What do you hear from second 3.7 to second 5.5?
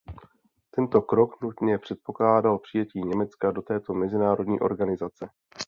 mezinárodní organizace.